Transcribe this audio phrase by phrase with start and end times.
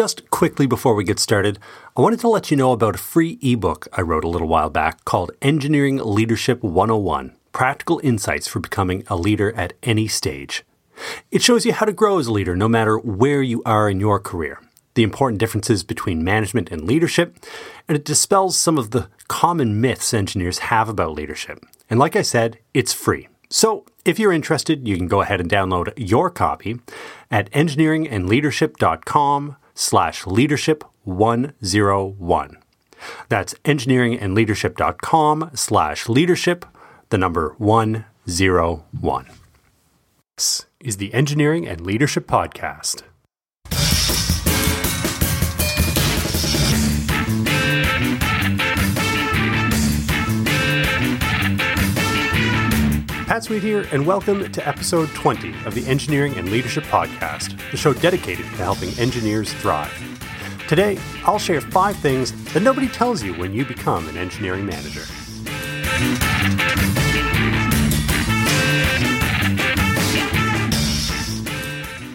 [0.00, 1.58] Just quickly before we get started,
[1.94, 4.70] I wanted to let you know about a free ebook I wrote a little while
[4.70, 10.64] back called Engineering Leadership 101 Practical Insights for Becoming a Leader at Any Stage.
[11.30, 14.00] It shows you how to grow as a leader no matter where you are in
[14.00, 14.58] your career,
[14.94, 17.36] the important differences between management and leadership,
[17.86, 21.62] and it dispels some of the common myths engineers have about leadership.
[21.90, 23.28] And like I said, it's free.
[23.50, 26.80] So if you're interested, you can go ahead and download your copy
[27.30, 32.56] at engineeringandleadership.com slash leadership 101.
[33.28, 36.66] That's engineeringandleadership.com slash leadership,
[37.08, 39.26] the number 101.
[40.36, 43.02] This is the Engineering and Leadership Podcast.
[53.40, 57.76] Pat Sweet here, and welcome to episode 20 of the Engineering and Leadership Podcast, the
[57.78, 59.90] show dedicated to helping engineers thrive.
[60.68, 65.04] Today, I'll share five things that nobody tells you when you become an engineering manager.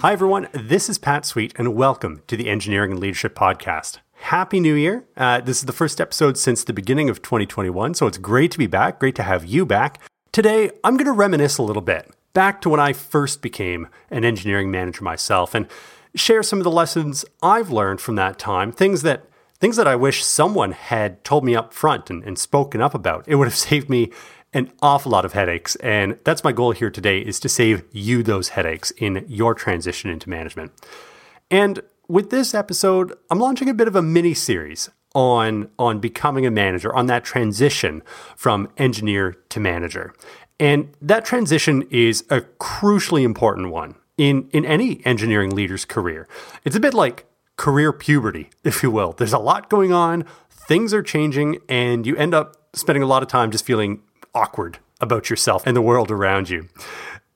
[0.01, 0.47] Hi, everyone.
[0.53, 3.97] This is Pat Sweet, and welcome to the Engineering and Leadership Podcast.
[4.13, 5.05] Happy New Year.
[5.17, 8.59] Uh, this is the first episode since the beginning of 2021, so it's great to
[8.59, 8.99] be back.
[8.99, 9.99] Great to have you back.
[10.31, 14.25] Today, I'm going to reminisce a little bit back to when I first became an
[14.25, 15.67] engineering manager myself and
[16.13, 19.95] share some of the lessons I've learned from that time, things that things that I
[19.95, 23.25] wish someone had told me up front and, and spoken up about.
[23.27, 24.11] It would have saved me
[24.53, 25.75] an awful lot of headaches.
[25.77, 30.09] And that's my goal here today is to save you those headaches in your transition
[30.09, 30.71] into management.
[31.51, 36.45] And with this episode, I'm launching a bit of a mini series on on becoming
[36.45, 38.03] a manager, on that transition
[38.35, 40.13] from engineer to manager.
[40.59, 46.27] And that transition is a crucially important one in, in any engineering leader's career.
[46.63, 47.25] It's a bit like
[47.57, 49.13] career puberty, if you will.
[49.13, 53.23] There's a lot going on, things are changing, and you end up spending a lot
[53.23, 54.01] of time just feeling
[54.33, 56.67] awkward about yourself and the world around you.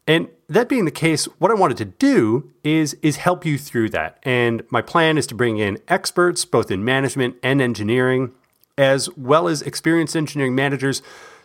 [0.09, 3.91] And that being the case, what I wanted to do is is help you through
[3.91, 4.17] that.
[4.23, 8.31] And my plan is to bring in experts both in management and engineering
[8.75, 11.03] as well as experienced engineering managers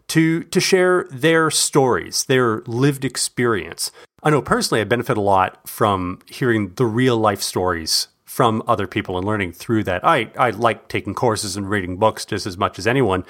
[0.09, 3.93] to to share their stories, their lived experience.
[4.23, 8.87] I know personally I benefit a lot from hearing the real life stories from other
[8.87, 10.03] people and learning through that.
[10.03, 13.27] I, I like taking courses and reading books just as much as anyone,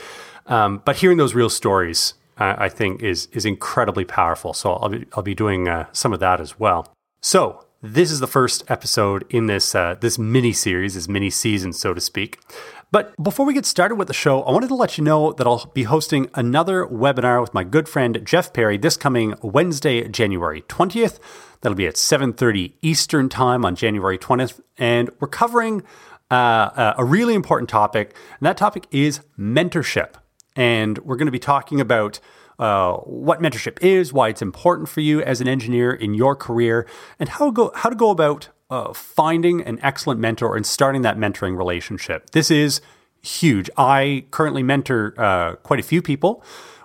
[0.46, 4.52] um, but hearing those real stories uh, I think is is incredibly powerful.
[4.52, 6.92] So I'll be I'll be doing uh, some of that as well.
[7.20, 11.72] So this is the first episode in this uh, this mini series, this mini season,
[11.72, 12.40] so to speak.
[12.90, 15.46] But before we get started with the show, I wanted to let you know that
[15.46, 20.62] I'll be hosting another webinar with my good friend Jeff Perry this coming Wednesday, January
[20.62, 21.18] 20th.
[21.60, 25.82] That'll be at 7:30 Eastern Time on January 20th, and we're covering
[26.30, 30.14] uh, a really important topic, and that topic is mentorship.
[30.56, 32.20] And we're going to be talking about
[32.58, 36.86] uh, what mentorship is, why it's important for you as an engineer in your career,
[37.18, 41.16] and how go how to go about uh, finding an excellent mentor and starting that
[41.16, 42.30] mentoring relationship.
[42.30, 42.80] This is
[43.22, 43.70] huge.
[43.76, 46.44] I currently mentor uh, quite a few people,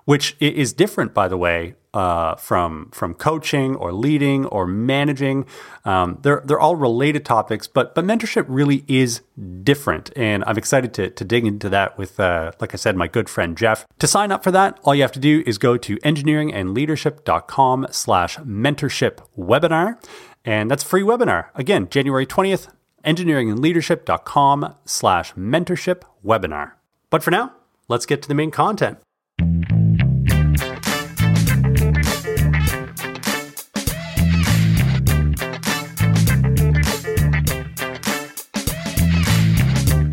[0.10, 5.46] which is different, by the way, uh, from from coaching or leading or managing.
[5.86, 9.22] Um, they're they're all related topics, but but mentorship really is
[9.62, 13.08] different, and I'm excited to to dig into that with, uh, like I said, my
[13.08, 13.86] good friend Jeff.
[14.00, 19.20] To sign up for that, all you have to do is go to engineeringandleadership.com/slash mentorship
[19.38, 20.04] webinar,
[20.44, 21.50] and that's free webinar.
[21.54, 22.70] Again, January 20th,
[23.06, 26.72] engineeringandleadership.com/slash mentorship webinar.
[27.12, 27.54] But for now,
[27.88, 28.98] let's get to the main content.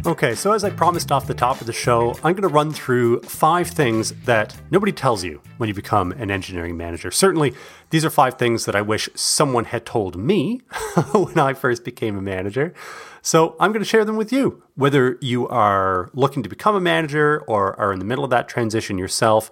[0.17, 2.71] Okay, so as I promised off the top of the show, I'm going to run
[2.71, 7.11] through five things that nobody tells you when you become an engineering manager.
[7.11, 7.55] Certainly,
[7.91, 10.61] these are five things that I wish someone had told me
[11.13, 12.73] when I first became a manager.
[13.21, 14.63] So I'm going to share them with you.
[14.77, 18.49] Whether you are looking to become a manager or are in the middle of that
[18.49, 19.51] transition yourself,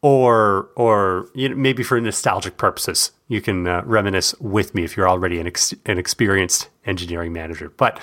[0.00, 4.96] or or you know, maybe for nostalgic purposes, you can uh, reminisce with me if
[4.96, 7.68] you're already an, ex- an experienced engineering manager.
[7.68, 8.00] But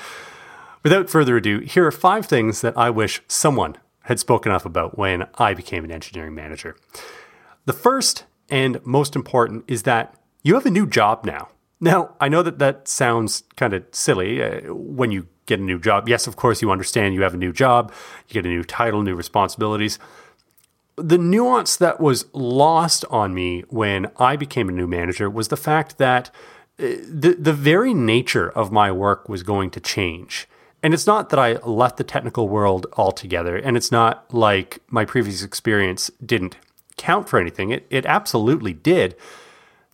[0.87, 4.97] Without further ado, here are five things that I wish someone had spoken up about
[4.97, 6.77] when I became an engineering manager.
[7.65, 11.49] The first and most important is that you have a new job now.
[11.81, 15.77] Now, I know that that sounds kind of silly uh, when you get a new
[15.77, 16.07] job.
[16.07, 17.91] Yes, of course, you understand you have a new job,
[18.29, 19.99] you get a new title, new responsibilities.
[20.95, 25.57] The nuance that was lost on me when I became a new manager was the
[25.57, 26.31] fact that
[26.77, 30.47] the the very nature of my work was going to change.
[30.83, 35.05] And it's not that I left the technical world altogether, and it's not like my
[35.05, 36.57] previous experience didn't
[36.97, 37.71] count for anything.
[37.71, 39.15] It it absolutely did.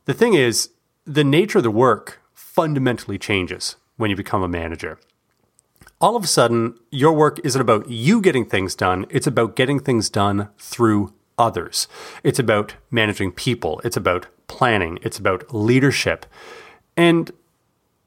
[0.05, 0.69] The thing is,
[1.05, 4.99] the nature of the work fundamentally changes when you become a manager.
[6.01, 9.79] All of a sudden, your work isn't about you getting things done, it's about getting
[9.79, 11.87] things done through others.
[12.23, 16.25] It's about managing people, it's about planning, it's about leadership.
[16.97, 17.31] And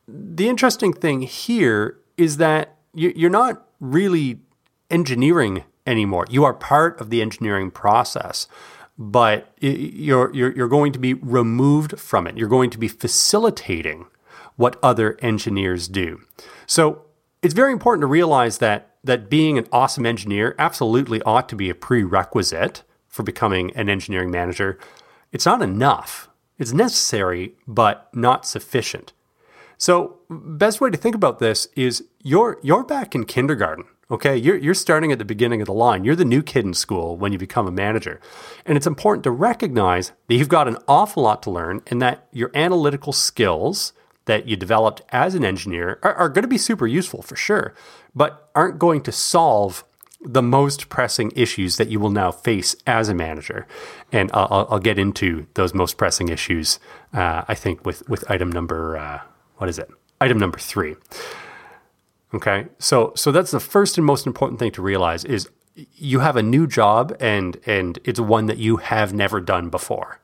[0.07, 4.41] the interesting thing here is that you're not really
[4.91, 6.27] engineering anymore.
[6.31, 8.49] You are part of the engineering process,
[8.99, 12.39] but you're, you're, you're going to be removed from it.
[12.39, 14.07] You're going to be facilitating
[14.57, 16.21] what other engineers do.
[16.67, 17.05] So
[17.43, 21.71] it's very important to realize that that being an awesome engineer absolutely ought to be
[21.71, 24.79] a prerequisite for becoming an engineering manager.
[25.33, 26.29] It's not enough.
[26.59, 29.13] It's necessary, but not sufficient.
[29.79, 33.85] So, best way to think about this is you're you're back in kindergarten.
[34.11, 36.05] Okay, you're you're starting at the beginning of the line.
[36.05, 38.21] You're the new kid in school when you become a manager,
[38.65, 42.27] and it's important to recognize that you've got an awful lot to learn, and that
[42.33, 43.93] your analytical skills
[44.27, 47.75] that you developed as an engineer are, are going to be super useful for sure,
[48.15, 49.85] but aren't going to solve
[50.21, 53.67] the most pressing issues that you will now face as a manager.
[54.11, 56.81] And I'll, I'll get into those most pressing issues,
[57.13, 59.21] uh, I think, with, with item number, uh,
[59.57, 59.89] what is it?
[60.21, 60.97] Item number three.
[62.35, 66.37] Okay, so so that's the first and most important thing to realize is you have
[66.37, 70.21] a new job and and it's one that you have never done before.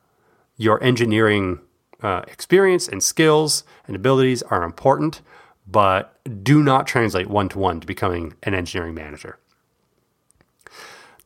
[0.57, 1.59] Your engineering
[2.01, 5.21] uh, experience and skills and abilities are important,
[5.65, 9.39] but do not translate one to one to becoming an engineering manager.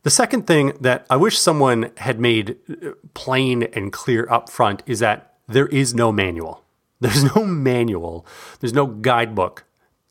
[0.04, 4.82] The second thing that I wish someone had made uh, plain and clear up front
[4.86, 6.62] is that there is no manual.
[7.00, 8.26] There's no manual,
[8.60, 9.64] there's no guidebook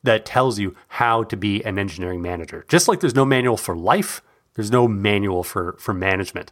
[0.04, 2.66] that tells you how to be an engineering manager.
[2.70, 4.22] Just like there's no manual for life,
[4.54, 6.52] there's no manual for, for management.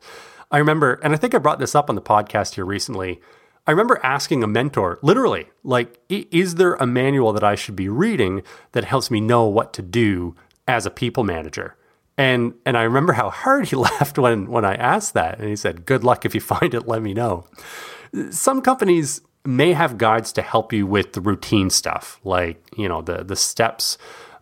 [0.52, 3.22] I remember, and I think I brought this up on the podcast here recently.
[3.68, 7.90] I remember asking a mentor, literally, like, is there a manual that I should be
[7.90, 8.44] reading
[8.74, 10.36] that helps me know what to do
[10.68, 11.76] as a people manager?
[12.18, 15.56] And and I remember how hard he laughed when when I asked that, and he
[15.56, 16.88] said, "Good luck if you find it.
[16.88, 17.48] Let me know."
[18.30, 23.02] Some companies may have guides to help you with the routine stuff, like you know
[23.02, 23.98] the the steps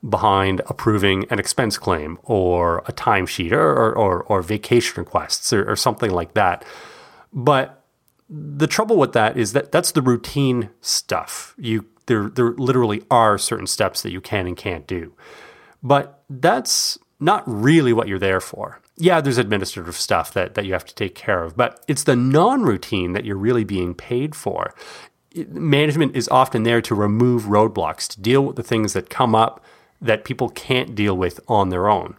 [0.07, 5.69] behind approving an expense claim or a timesheet or, or, or, or vacation requests or,
[5.69, 6.65] or something like that.
[7.31, 7.83] But
[8.29, 11.55] the trouble with that is that that's the routine stuff.
[11.57, 15.13] You there there literally are certain steps that you can and can't do.
[15.81, 18.81] But that's not really what you're there for.
[18.95, 22.15] Yeah, there's administrative stuff that, that you have to take care of, but it's the
[22.15, 24.73] non routine that you're really being paid for.
[25.49, 29.63] Management is often there to remove roadblocks, to deal with the things that come up
[29.99, 32.17] that people can't deal with on their own.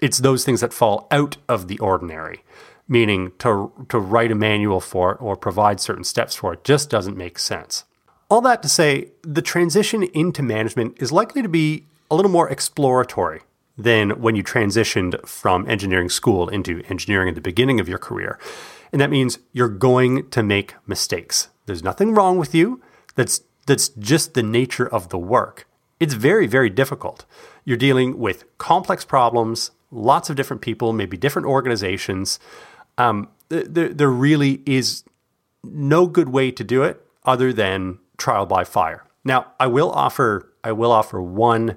[0.00, 2.42] It's those things that fall out of the ordinary
[2.88, 6.90] meaning to, to write a manual for it or provide certain steps for it just
[6.90, 7.84] doesn't make sense.
[8.28, 12.48] All that to say, the transition into management is likely to be a little more
[12.48, 13.42] exploratory
[13.76, 18.38] than when you transitioned from engineering school into engineering at the beginning of your career.
[18.92, 21.48] And that means you're going to make mistakes.
[21.66, 22.80] There's nothing wrong with you.
[23.14, 25.66] That's that's just the nature of the work.
[25.98, 27.24] It's very very difficult.
[27.64, 32.38] You're dealing with complex problems, lots of different people, maybe different organizations.
[32.96, 35.04] Um, there, there really is
[35.62, 39.04] no good way to do it other than trial by fire.
[39.24, 41.76] Now, I will offer I will offer one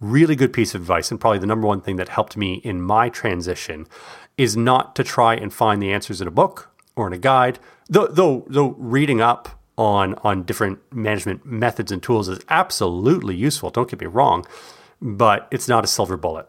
[0.00, 2.80] really good piece of advice, and probably the number one thing that helped me in
[2.80, 3.86] my transition
[4.36, 7.58] is not to try and find the answers in a book or in a guide.
[7.88, 13.70] Though, though, though reading up on on different management methods and tools is absolutely useful.
[13.70, 14.46] Don't get me wrong,
[15.00, 16.48] but it's not a silver bullet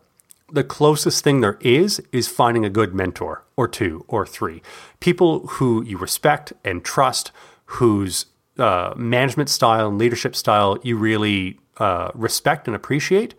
[0.52, 4.62] the closest thing there is is finding a good mentor or two or three
[5.00, 7.32] people who you respect and trust
[7.66, 8.26] whose
[8.58, 13.36] uh, management style and leadership style you really uh, respect and appreciate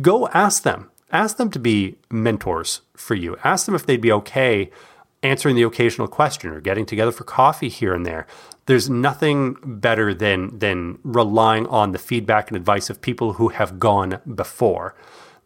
[0.00, 0.90] go ask them.
[1.12, 3.36] Ask them to be mentors for you.
[3.42, 4.70] Ask them if they'd be okay
[5.22, 8.26] answering the occasional question or getting together for coffee here and there.
[8.66, 13.78] There's nothing better than than relying on the feedback and advice of people who have
[13.78, 14.94] gone before.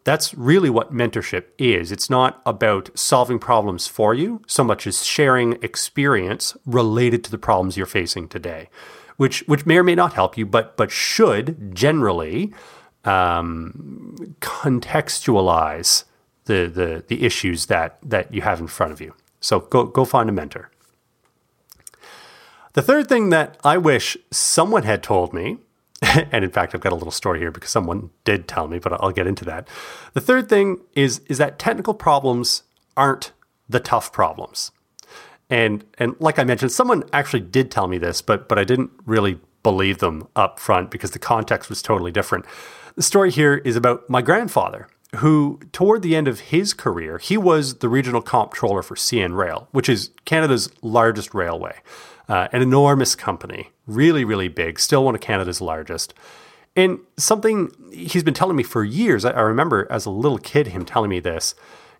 [0.03, 1.91] That's really what mentorship is.
[1.91, 7.39] It's not about solving problems for you so much as sharing experience related to the
[7.39, 8.69] problems you're facing today,
[9.17, 12.53] which which may or may not help you, but but should generally
[13.03, 16.03] um, contextualize
[16.45, 19.13] the, the the issues that that you have in front of you.
[19.39, 20.69] So go go find a mentor.
[22.73, 25.59] The third thing that I wish someone had told me,
[26.01, 28.93] and in fact, I've got a little story here because someone did tell me, but
[28.93, 29.67] I'll get into that.
[30.13, 32.63] The third thing is, is that technical problems
[32.97, 33.31] aren't
[33.69, 34.71] the tough problems.
[35.49, 38.91] And and like I mentioned, someone actually did tell me this, but but I didn't
[39.05, 42.45] really believe them up front because the context was totally different.
[42.95, 44.87] The story here is about my grandfather,
[45.17, 49.67] who toward the end of his career, he was the regional comptroller for CN Rail,
[49.71, 51.75] which is Canada's largest railway,
[52.29, 56.13] uh, an enormous company, really really big, still one of Canada's largest.
[56.75, 60.83] And something he's been telling me for years, I remember as a little kid him
[60.85, 61.55] telling me this,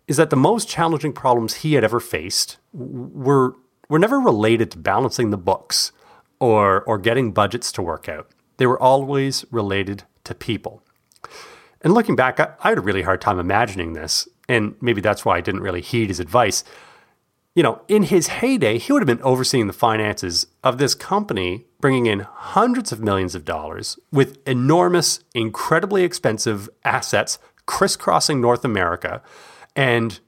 [0.08, 3.56] is that the most challenging problems he had ever faced were
[3.90, 5.92] were never related to balancing the books
[6.40, 8.30] or or getting budgets to work out.
[8.58, 10.84] They were always related to people.
[11.82, 15.24] And looking back, I, I had a really hard time imagining this, and maybe that's
[15.24, 16.64] why I didn't really heed his advice.
[17.54, 21.66] You know, in his heyday, he would have been overseeing the finances of this company,
[21.80, 29.22] bringing in hundreds of millions of dollars with enormous, incredibly expensive assets crisscrossing North America
[29.76, 30.20] and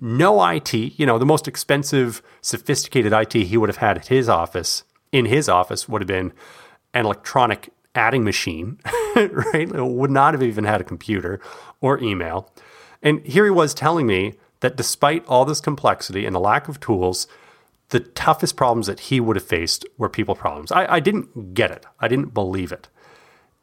[0.00, 4.28] no IT, you know, the most expensive, sophisticated IT he would have had at his
[4.28, 6.32] office, in his office, would have been
[6.94, 8.78] an electronic adding machine,
[9.16, 9.70] right?
[9.70, 11.40] It would not have even had a computer
[11.80, 12.50] or email.
[13.02, 16.80] And here he was telling me that despite all this complexity and the lack of
[16.80, 17.26] tools,
[17.90, 20.72] the toughest problems that he would have faced were people problems.
[20.72, 21.84] I, I didn't get it.
[21.98, 22.88] I didn't believe it.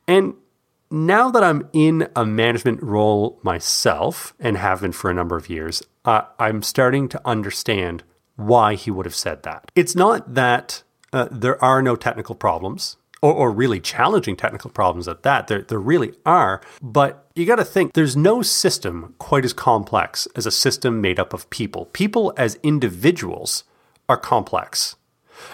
[0.08, 0.36] And
[0.90, 5.50] now that I'm in a management role myself and have been for a number of
[5.50, 8.04] years, uh, I'm starting to understand
[8.38, 9.70] why he would have said that.
[9.76, 12.98] It's not that uh, there are no technical problems.
[13.20, 15.48] Or, or, really challenging technical problems at that.
[15.48, 16.62] There, there really are.
[16.84, 21.20] But you got to think there's no system quite as complex as a system made
[21.20, 21.86] up of people.
[21.86, 23.64] People as individuals
[24.08, 24.98] are complex.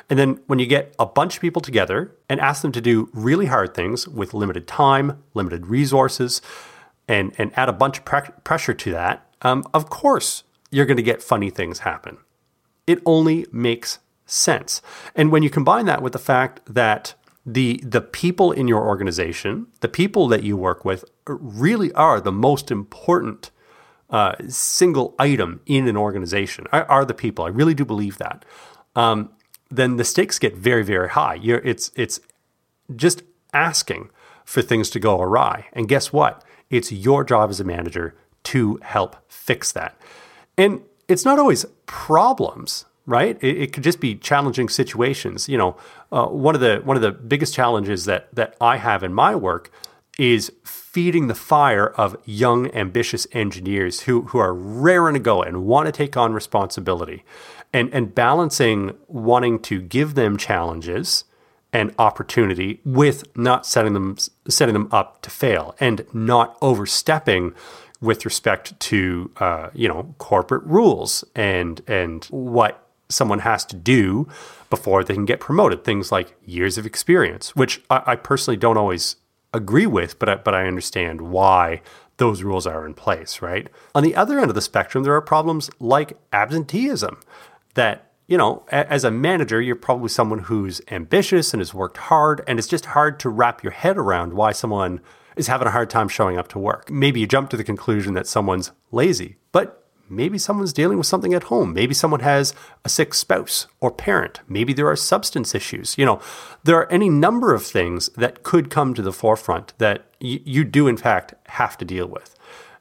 [0.09, 3.09] And then when you get a bunch of people together and ask them to do
[3.13, 6.41] really hard things with limited time, limited resources,
[7.07, 10.97] and, and add a bunch of pre- pressure to that, um, of course you're going
[10.97, 12.17] to get funny things happen.
[12.87, 14.81] It only makes sense.
[15.15, 17.13] And when you combine that with the fact that
[17.45, 22.31] the the people in your organization, the people that you work with, really are the
[22.31, 23.51] most important
[24.09, 26.65] uh, single item in an organization.
[26.71, 27.45] Are, are, the people?
[27.45, 28.45] I really do believe that.
[28.95, 29.31] Um,
[29.69, 31.35] then the stakes get very, very high.
[31.35, 32.19] You're, it's it's
[32.95, 33.23] just
[33.53, 34.09] asking
[34.45, 35.67] for things to go awry.
[35.73, 36.43] And guess what?
[36.69, 39.97] It's your job as a manager to help fix that.
[40.57, 43.37] And it's not always problems, right?
[43.41, 45.49] It, it could just be challenging situations.
[45.49, 45.77] You know,
[46.11, 49.35] uh, one of the one of the biggest challenges that that I have in my
[49.35, 49.71] work
[50.19, 55.65] is feeding the fire of young, ambitious engineers who who are raring to go and
[55.65, 57.23] want to take on responsibility
[57.73, 61.25] and and balancing wanting to give them challenges
[61.73, 64.15] and opportunity with not setting them
[64.47, 67.53] setting them up to fail and not overstepping
[68.03, 74.27] with respect to uh, you know corporate rules and and what someone has to do
[74.69, 75.83] before they can get promoted.
[75.83, 79.15] Things like years of experience, which I, I personally don't always
[79.53, 81.81] agree with, but I, but I understand why
[82.17, 83.41] those rules are in place.
[83.41, 87.19] Right on the other end of the spectrum, there are problems like absenteeism
[87.75, 92.41] that you know, as a manager, you're probably someone who's ambitious and has worked hard,
[92.47, 95.01] and it's just hard to wrap your head around why someone
[95.35, 96.89] is having a hard time showing up to work.
[96.89, 101.33] Maybe you jump to the conclusion that someone's lazy, but maybe someone's dealing with something
[101.33, 101.73] at home.
[101.73, 102.53] Maybe someone has
[102.85, 104.41] a sick spouse or parent.
[104.47, 105.97] Maybe there are substance issues.
[105.97, 106.21] You know,
[106.63, 110.63] there are any number of things that could come to the forefront that y- you
[110.63, 112.35] do, in fact, have to deal with.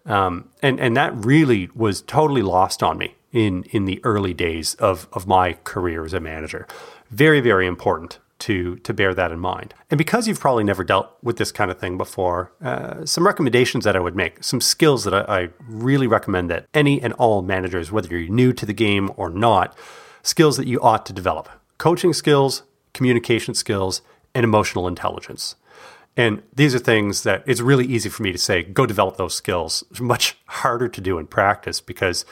[0.04, 4.74] Um, and, and that really was totally lost on me in in the early days
[4.74, 6.66] of of my career as a manager.
[7.10, 9.74] Very very important to to bear that in mind.
[9.90, 13.84] And because you've probably never dealt with this kind of thing before, uh, some recommendations
[13.84, 17.42] that I would make, some skills that I, I really recommend that any and all
[17.42, 19.76] managers, whether you're new to the game or not,
[20.22, 24.02] skills that you ought to develop: coaching skills, communication skills,
[24.34, 25.56] and emotional intelligence.
[26.16, 29.34] And these are things that it's really easy for me to say, go develop those
[29.34, 29.82] skills.
[29.90, 32.26] It's much harder to do in practice because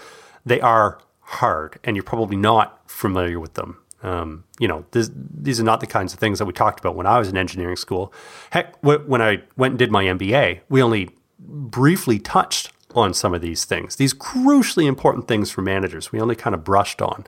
[0.45, 3.79] they are hard and you're probably not familiar with them.
[4.03, 6.97] Um, you know, this, these are not the kinds of things that we talked about
[6.97, 8.13] when I was in engineering school.
[8.51, 13.41] Heck, when I went and did my MBA, we only briefly touched on some of
[13.41, 16.13] these things, these crucially important things for managers.
[16.13, 17.27] We only kind of brushed on.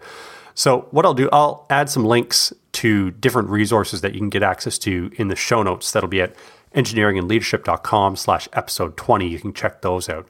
[0.55, 4.43] So, what I'll do, I'll add some links to different resources that you can get
[4.43, 5.91] access to in the show notes.
[5.93, 6.35] That'll be at
[6.75, 9.29] engineeringandleadership.com slash episode 20.
[9.29, 10.29] You can check those out.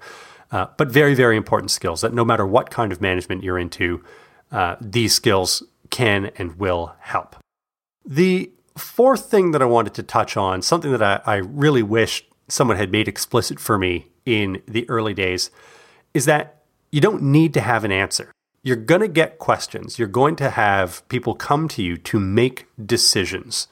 [0.50, 4.04] Uh, but very, very important skills that no matter what kind of management you're into,
[4.50, 7.36] uh, these skills can and will help.
[8.04, 12.24] The fourth thing that I wanted to touch on, something that I, I really wish
[12.48, 15.52] someone had made explicit for me in the early days,
[16.14, 18.32] is that you don't need to have an answer.
[18.64, 19.98] You're going to get questions.
[19.98, 23.68] You're going to have people come to you to make decisions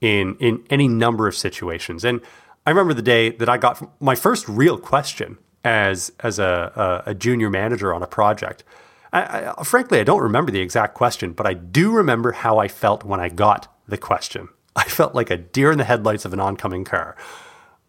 [0.00, 2.04] in, in any number of situations.
[2.04, 2.20] And
[2.66, 7.10] I remember the day that I got my first real question as, as a, a,
[7.10, 8.64] a junior manager on a project.
[9.12, 12.68] I, I, frankly, I don't remember the exact question, but I do remember how I
[12.68, 14.48] felt when I got the question.
[14.74, 17.16] I felt like a deer in the headlights of an oncoming car.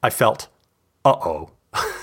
[0.01, 0.49] I felt,
[1.05, 1.51] uh oh,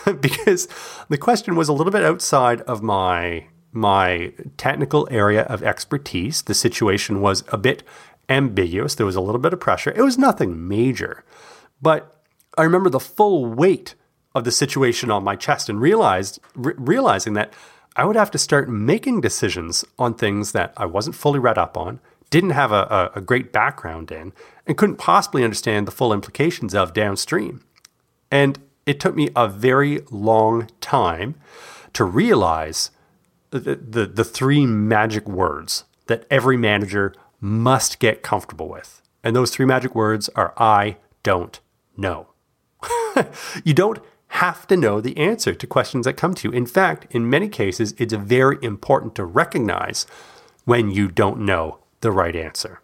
[0.21, 0.69] because
[1.09, 6.43] the question was a little bit outside of my my technical area of expertise.
[6.43, 7.85] The situation was a bit
[8.29, 8.97] ambiguous.
[8.97, 9.93] There was a little bit of pressure.
[9.93, 11.25] It was nothing major,
[11.81, 12.21] but
[12.59, 13.95] I remember the full weight
[14.35, 17.53] of the situation on my chest and realized re- realizing that
[18.01, 21.77] I would have to start making decisions on things that I wasn't fully read up
[21.77, 24.33] on, didn't have a, a, a great background in,
[24.67, 27.63] and couldn't possibly understand the full implications of downstream.
[28.31, 31.35] And it took me a very long time
[31.93, 32.91] to realize
[33.51, 39.03] the, the, the three magic words that every manager must get comfortable with.
[39.23, 41.61] And those three magic words are I don't
[41.99, 42.29] know.
[43.63, 46.55] you don't have to know the answer to questions that come to you.
[46.55, 50.07] In fact, in many cases, it's very important to recognize
[50.65, 52.81] when you don't know the right answer.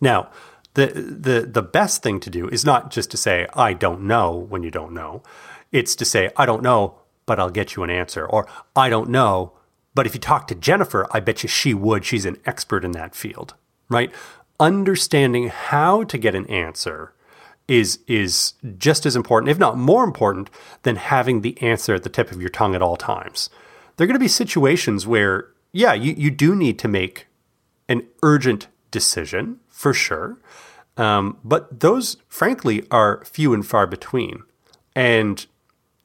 [0.00, 0.30] Now,
[0.74, 4.34] the, the, the best thing to do is not just to say, I don't know
[4.34, 5.22] when you don't know.
[5.70, 8.26] It's to say, I don't know, but I'll get you an answer.
[8.26, 9.52] Or, I don't know,
[9.94, 12.04] but if you talk to Jennifer, I bet you she would.
[12.04, 13.54] She's an expert in that field,
[13.88, 14.12] right?
[14.58, 17.12] Understanding how to get an answer
[17.68, 20.50] is is just as important, if not more important,
[20.82, 23.50] than having the answer at the tip of your tongue at all times.
[23.96, 27.26] There are going to be situations where, yeah, you, you do need to make
[27.88, 30.38] an urgent decision for sure.
[30.96, 34.42] Um, but those, frankly, are few and far between.
[34.94, 35.46] And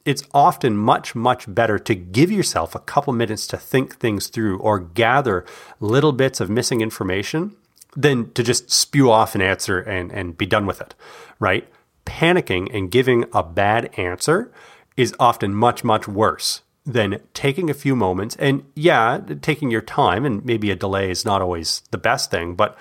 [0.05, 4.57] it's often much, much better to give yourself a couple minutes to think things through
[4.59, 5.45] or gather
[5.81, 7.55] little bits of missing information
[7.97, 10.95] than to just spew off an answer and, and be done with it
[11.39, 11.67] right?
[12.05, 14.51] Panicking and giving a bad answer
[14.95, 18.35] is often much, much worse than taking a few moments.
[18.37, 22.55] And yeah, taking your time and maybe a delay is not always the best thing,
[22.55, 22.77] but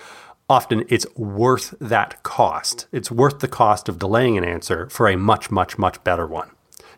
[0.48, 2.86] often it's worth that cost.
[2.92, 6.50] It's worth the cost of delaying an answer for a much, much, much better one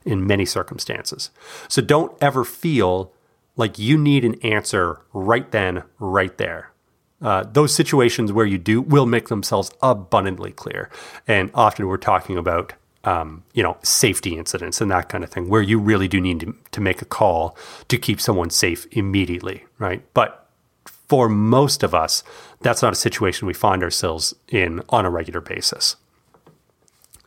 [0.04, 1.30] in many circumstances.
[1.66, 3.12] So don't ever feel
[3.56, 6.72] like you need an answer right then, right there.
[7.20, 10.88] Uh, those situations where you do will make themselves abundantly clear.
[11.26, 15.48] And often we're talking about, um, you know, safety incidents and that kind of thing,
[15.48, 17.56] where you really do need to, to make a call
[17.88, 20.02] to keep someone safe immediately, right?
[20.14, 20.48] But
[20.84, 22.22] for most of us,
[22.60, 25.96] that's not a situation we find ourselves in on a regular basis.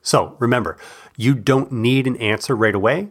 [0.02, 0.78] So remember,
[1.18, 3.10] you don't need an answer right away.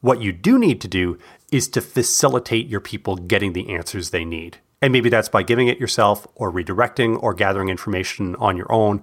[0.00, 1.18] What you do need to do
[1.52, 4.58] is to facilitate your people getting the answers they need.
[4.86, 9.02] And maybe that's by giving it yourself or redirecting or gathering information on your own.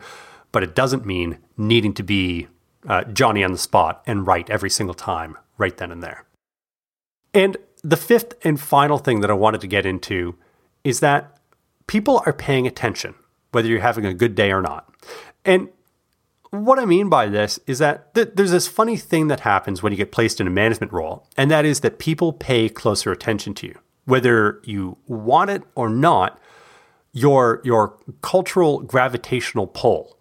[0.54, 2.48] But it doesn't mean needing to be
[2.88, 6.24] uh, Johnny on the spot and right every single time, right then and there.
[7.34, 10.38] And the fifth and final thing that I wanted to get into
[10.86, 11.38] is that
[11.88, 13.16] people are paying attention,
[13.52, 14.90] whether you're having a good day or not.
[15.44, 15.68] And
[16.52, 19.92] what I mean by this is that th- there's this funny thing that happens when
[19.92, 23.54] you get placed in a management role, and that is that people pay closer attention
[23.56, 26.40] to you whether you want it or not,
[27.12, 30.18] your your cultural gravitational pull,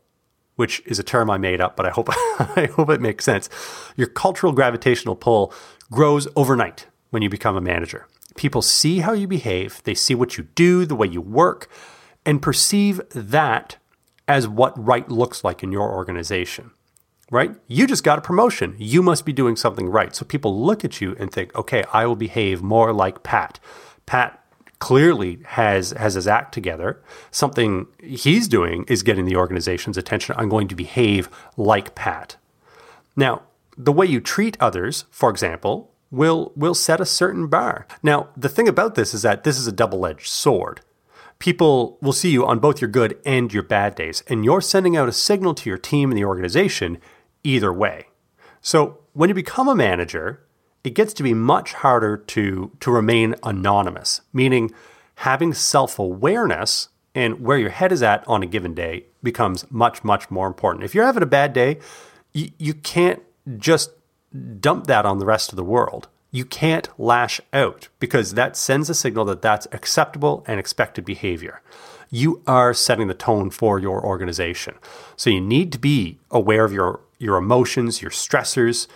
[0.56, 2.08] which is a term I made up, but I hope
[2.56, 3.48] I hope it makes sense.
[3.96, 5.52] Your cultural gravitational pull
[5.90, 8.06] grows overnight when you become a manager.
[8.36, 11.68] People see how you behave, they see what you do, the way you work,
[12.24, 13.76] and perceive that
[14.26, 16.70] as what right looks like in your organization
[17.32, 17.56] right?
[17.66, 18.76] You just got a promotion.
[18.78, 20.14] You must be doing something right.
[20.14, 23.58] So people look at you and think, okay, I will behave more like Pat.
[24.04, 24.38] Pat
[24.78, 27.02] clearly has has his act together.
[27.30, 30.34] Something he's doing is getting the organization's attention.
[30.38, 32.36] I'm going to behave like Pat.
[33.16, 33.42] Now,
[33.78, 37.86] the way you treat others, for example, will will set a certain bar.
[38.02, 40.82] Now, the thing about this is that this is a double-edged sword.
[41.38, 44.96] People will see you on both your good and your bad days, and you're sending
[44.96, 46.98] out a signal to your team and the organization
[47.44, 48.06] either way.
[48.60, 50.44] So when you become a manager,
[50.84, 54.70] it gets to be much harder to, to remain anonymous, meaning
[55.16, 60.02] having self awareness and where your head is at on a given day becomes much,
[60.02, 60.84] much more important.
[60.84, 61.78] If you're having a bad day,
[62.32, 63.22] you, you can't
[63.58, 63.90] just
[64.60, 66.08] dump that on the rest of the world.
[66.34, 71.60] you can't lash out because that sends a signal that that's acceptable and expected behavior.
[72.10, 74.74] You are setting the tone for your organization.
[75.14, 78.86] So you need to be aware of your, your emotions, your stressors,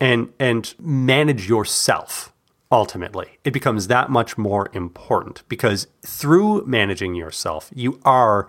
[0.00, 2.32] and, and manage yourself
[2.70, 3.38] ultimately.
[3.44, 8.48] It becomes that much more important because through managing yourself, you are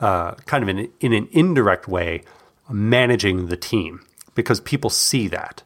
[0.00, 2.22] uh, kind of in, in an indirect way
[2.70, 5.62] managing the team because people see that.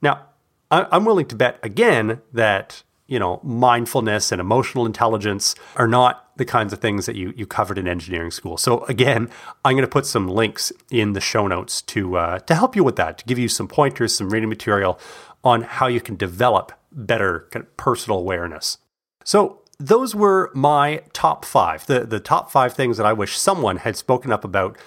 [0.00, 0.26] Now,
[0.70, 6.44] I'm willing to bet again that you know mindfulness and emotional intelligence are not the
[6.44, 8.56] kinds of things that you you covered in engineering school.
[8.56, 9.28] So again,
[9.64, 12.84] I'm going to put some links in the show notes to uh, to help you
[12.84, 15.00] with that, to give you some pointers, some reading material
[15.42, 18.78] on how you can develop better kind of personal awareness.
[19.24, 23.78] So those were my top five, the the top five things that I wish someone
[23.78, 24.78] had spoken up about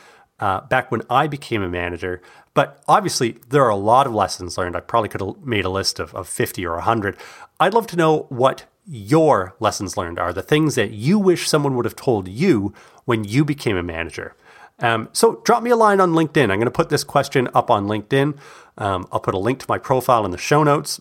[0.42, 2.22] uh, back when I became a manager.
[2.54, 4.76] But obviously, there are a lot of lessons learned.
[4.76, 7.16] I probably could have made a list of, of 50 or 100.
[7.60, 11.76] I'd love to know what your lessons learned are, the things that you wish someone
[11.76, 12.74] would have told you
[13.06, 14.36] when you became a manager.
[14.80, 16.44] Um, so drop me a line on LinkedIn.
[16.44, 18.38] I'm going to put this question up on LinkedIn.
[18.78, 21.00] Um, I'll put a link to my profile in the show notes.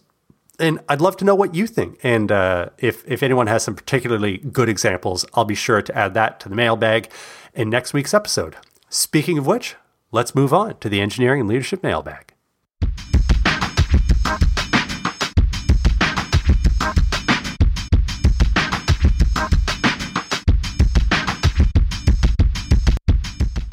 [0.58, 1.98] And I'd love to know what you think.
[2.02, 6.12] And uh, if, if anyone has some particularly good examples, I'll be sure to add
[6.14, 7.10] that to the mailbag
[7.54, 8.56] in next week's episode.
[8.92, 9.76] Speaking of which,
[10.10, 12.34] let's move on to the engineering and leadership mailbag.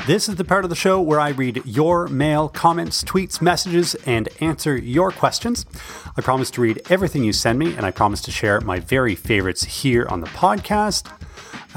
[0.05, 3.95] This is the part of the show where I read your mail, comments, tweets, messages,
[4.05, 5.65] and answer your questions.
[6.15, 9.15] I promise to read everything you send me, and I promise to share my very
[9.15, 11.11] favorites here on the podcast.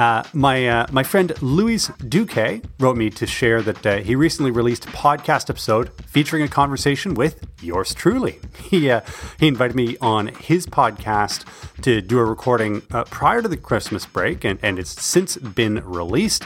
[0.00, 4.50] Uh, my uh, my friend Louis Duque wrote me to share that uh, he recently
[4.50, 8.38] released a podcast episode featuring a conversation with yours truly.
[8.70, 9.02] He uh,
[9.38, 11.44] he invited me on his podcast
[11.82, 15.84] to do a recording uh, prior to the Christmas break, and, and it's since been
[15.84, 16.44] released.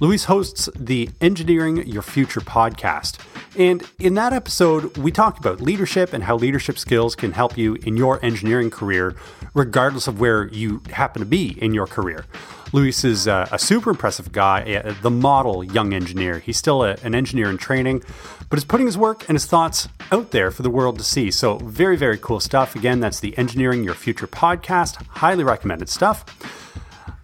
[0.00, 3.18] Louis hosts the Engineering Your Future podcast.
[3.56, 7.74] And in that episode, we talked about leadership and how leadership skills can help you
[7.76, 9.14] in your engineering career,
[9.54, 12.24] regardless of where you happen to be in your career.
[12.72, 16.40] Louis is a super impressive guy, the model young engineer.
[16.40, 18.02] He's still a, an engineer in training,
[18.50, 21.30] but is putting his work and his thoughts out there for the world to see.
[21.30, 22.74] So, very, very cool stuff.
[22.74, 25.02] Again, that's the Engineering Your Future podcast.
[25.06, 26.24] Highly recommended stuff.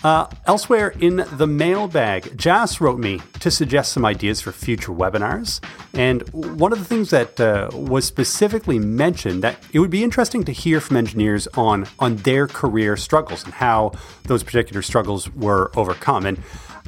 [0.04, 5.60] Uh, elsewhere in the mailbag, Jas wrote me to suggest some ideas for future webinars.
[5.94, 10.42] And one of the things that uh, was specifically mentioned that it would be interesting
[10.44, 13.92] to hear from engineers on, on their career struggles and how
[14.24, 16.26] those particular struggles were overcome.
[16.26, 16.42] And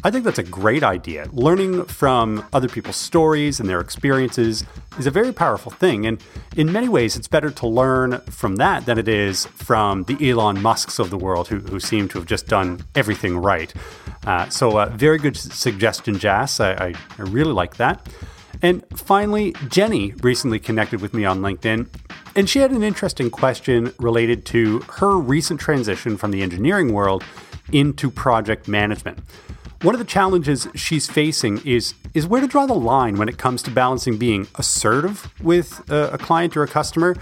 [0.07, 1.29] I think that's a great idea.
[1.33, 4.63] Learning from other people's stories and their experiences
[4.99, 6.05] is a very powerful thing.
[6.05, 6.23] And
[6.57, 10.61] in many ways, it's better to learn from that than it is from the Elon
[10.61, 13.04] Musks of the world who, who seem to have just done everything
[13.39, 13.73] right.
[14.27, 16.61] Uh, so, uh, very good suggestion, Jas.
[16.61, 18.07] I, I, I really like that.
[18.63, 21.89] And finally, Jenny recently connected with me on LinkedIn,
[22.35, 27.23] and she had an interesting question related to her recent transition from the engineering world
[27.73, 29.19] into project management.
[29.83, 33.37] One of the challenges she's facing is is where to draw the line when it
[33.37, 37.17] comes to balancing being assertive with a, a client or a customer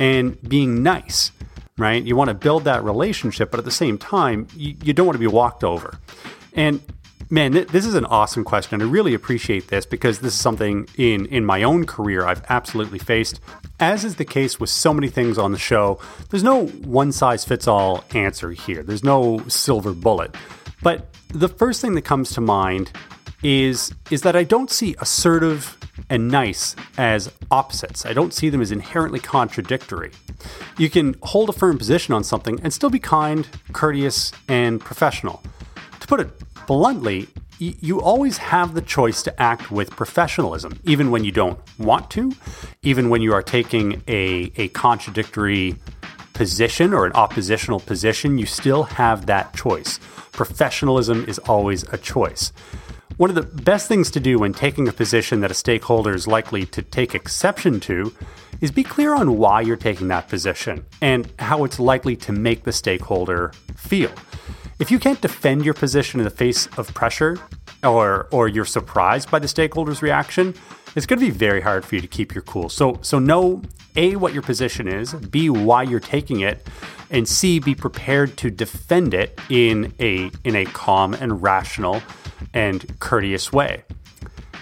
[0.00, 1.30] and being nice,
[1.78, 2.02] right?
[2.02, 5.14] You want to build that relationship, but at the same time, you, you don't want
[5.14, 5.98] to be walked over.
[6.52, 6.82] And
[7.30, 8.82] man, th- this is an awesome question.
[8.82, 12.98] I really appreciate this because this is something in in my own career I've absolutely
[12.98, 13.40] faced.
[13.80, 17.44] As is the case with so many things on the show, there's no one size
[17.44, 18.82] fits all answer here.
[18.82, 20.34] There's no silver bullet.
[20.82, 22.90] But the first thing that comes to mind
[23.42, 25.76] is is that I don't see assertive
[26.08, 28.06] and nice as opposites.
[28.06, 30.12] I don't see them as inherently contradictory.
[30.76, 35.42] You can hold a firm position on something and still be kind, courteous, and professional.
[36.00, 36.30] To put it
[36.66, 42.08] bluntly, you always have the choice to act with professionalism, even when you don't want
[42.12, 42.32] to,
[42.82, 45.74] even when you are taking a, a contradictory
[46.34, 49.98] position or an oppositional position, you still have that choice.
[50.30, 52.52] Professionalism is always a choice.
[53.16, 56.28] One of the best things to do when taking a position that a stakeholder is
[56.28, 58.14] likely to take exception to
[58.60, 62.64] is be clear on why you're taking that position and how it's likely to make
[62.64, 64.12] the stakeholder feel.
[64.78, 67.38] If you can't defend your position in the face of pressure
[67.82, 70.54] or or you're surprised by the stakeholder's reaction,
[70.98, 72.68] it's going to be very hard for you to keep your cool.
[72.68, 73.62] So so know
[73.96, 76.66] a, what your position is, B, why you're taking it,
[77.10, 82.02] and C, be prepared to defend it in a, in a calm and rational
[82.52, 83.84] and courteous way.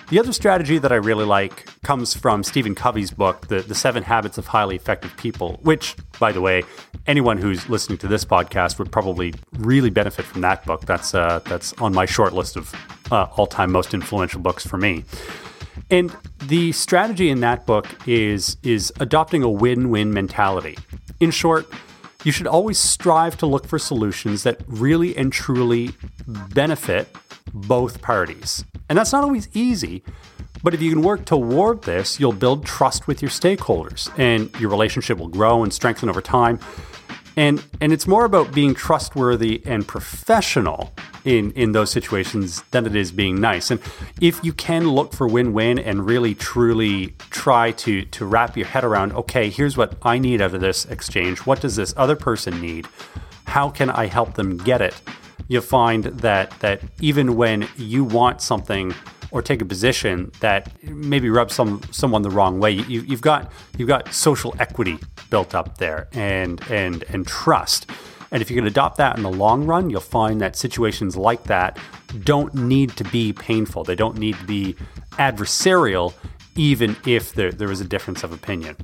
[0.08, 4.04] The other strategy that I really like comes from Stephen Covey's book, The, the Seven
[4.04, 6.62] Habits of Highly Effective People, which, by the way,
[7.08, 10.86] anyone who's listening to this podcast would probably really benefit from that book.
[10.86, 12.72] That's, uh, that's on my short list of
[13.10, 15.04] uh, all time most influential books for me.
[15.90, 20.76] And the strategy in that book is, is adopting a win win mentality.
[21.20, 21.66] In short,
[22.24, 25.90] you should always strive to look for solutions that really and truly
[26.26, 27.08] benefit
[27.52, 28.64] both parties.
[28.88, 30.02] And that's not always easy,
[30.62, 34.70] but if you can work toward this, you'll build trust with your stakeholders and your
[34.70, 36.58] relationship will grow and strengthen over time.
[37.36, 40.92] And and it's more about being trustworthy and professional
[41.26, 43.70] in in those situations than it is being nice.
[43.70, 43.80] And
[44.20, 48.84] if you can look for win-win and really truly try to to wrap your head
[48.84, 51.40] around, okay, here's what I need out of this exchange.
[51.40, 52.86] What does this other person need?
[53.44, 54.94] How can I help them get it?
[55.48, 58.94] You'll find that that even when you want something
[59.32, 62.70] or take a position that maybe rubs some someone the wrong way.
[62.70, 64.98] You, have got you've got social equity
[65.30, 67.90] built up there and and and trust.
[68.30, 71.44] And if you can adopt that in the long run, you'll find that situations like
[71.44, 71.78] that
[72.24, 73.84] don't need to be painful.
[73.84, 74.76] They don't need to be
[75.12, 76.12] adversarial,
[76.56, 78.76] even if there, there is a difference of opinion.